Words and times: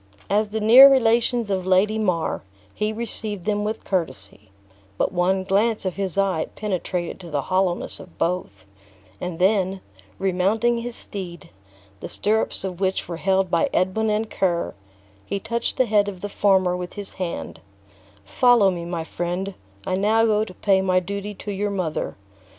As 0.31 0.49
the 0.49 0.59
near 0.59 0.91
relations 0.91 1.51
of 1.51 1.63
Lady 1.67 1.99
Mar, 1.99 2.41
he 2.73 2.91
received 2.91 3.45
them 3.45 3.63
with 3.63 3.83
courtesy; 3.85 4.49
but 4.97 5.11
one 5.11 5.43
glance 5.43 5.85
of 5.85 5.95
his 5.95 6.17
eye 6.17 6.47
penetrated 6.55 7.19
to 7.19 7.29
the 7.29 7.43
hollowness 7.53 7.99
of 7.99 8.17
both; 8.17 8.65
and 9.19 9.37
then, 9.37 9.79
remounting 10.17 10.79
his 10.79 10.95
steed, 10.95 11.51
the 11.99 12.09
stirrups 12.09 12.63
of 12.63 12.79
which 12.79 13.07
were 13.07 13.17
held 13.17 13.51
by 13.51 13.69
Edwin 13.71 14.09
and 14.09 14.27
Ker, 14.31 14.73
he 15.23 15.39
touched 15.39 15.77
the 15.77 15.85
head 15.85 16.07
of 16.07 16.21
the 16.21 16.29
former 16.29 16.75
with 16.75 16.93
his 16.93 17.13
hand; 17.21 17.61
"Follow 18.25 18.71
me, 18.71 18.85
my 18.85 19.03
friend; 19.03 19.53
I 19.85 19.97
now 19.97 20.25
go 20.25 20.43
to 20.43 20.53
pay 20.55 20.81
my 20.81 20.99
duty 20.99 21.35
to 21.35 21.51
your 21.51 21.69
mother. 21.69 22.15